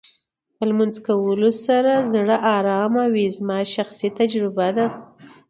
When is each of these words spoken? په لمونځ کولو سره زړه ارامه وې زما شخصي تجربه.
په 0.55 0.63
لمونځ 0.69 0.95
کولو 1.07 1.49
سره 1.65 1.91
زړه 2.13 2.37
ارامه 2.57 3.03
وې 3.13 3.25
زما 3.37 3.59
شخصي 3.75 4.09
تجربه. 4.19 4.77